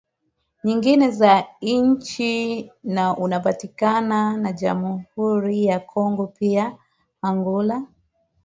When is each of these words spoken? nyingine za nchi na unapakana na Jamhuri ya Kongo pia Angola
nyingine 0.63 1.09
za 1.11 1.45
nchi 1.61 2.71
na 2.83 3.17
unapakana 3.17 4.37
na 4.37 4.51
Jamhuri 4.51 5.65
ya 5.65 5.79
Kongo 5.79 6.27
pia 6.27 6.77
Angola 7.21 7.83